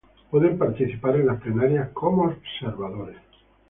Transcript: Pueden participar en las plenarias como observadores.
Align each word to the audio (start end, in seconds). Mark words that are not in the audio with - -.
Pueden 0.31 0.57
participar 0.57 1.15
en 1.17 1.27
las 1.27 1.39
plenarias 1.39 1.89
como 1.93 2.23
observadores. 2.23 3.17